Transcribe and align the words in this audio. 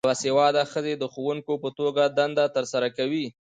باسواده 0.09 0.63
ښځې 0.73 0.93
د 0.97 1.03
ښوونکو 1.13 1.53
په 1.63 1.69
توګه 1.79 2.03
دنده 2.17 2.45
ترسره 2.55 2.87
کوي. 2.97 3.25